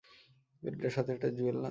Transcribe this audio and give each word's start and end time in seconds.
মেলিন্ডার 0.63 0.91
সাথে 0.91 1.11
এটা 1.13 1.29
জুয়েল 1.37 1.57
না? 1.57 1.69